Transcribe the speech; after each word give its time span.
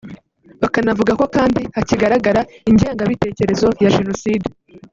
bakanavuga 0.61 1.11
ko 1.19 1.25
kandi 1.35 1.61
hakigaragara 1.75 2.41
ingengabitekerezo 2.69 3.67
ya 3.83 3.93
Jenoside 3.95 4.47